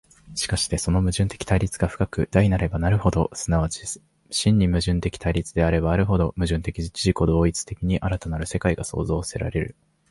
[0.33, 9.75] しかしてその矛盾的対立が深く大なればなるほど、即ち真に矛盾的対立であればあるほど、矛盾的自己同一的に新たなる世界が創造せられる。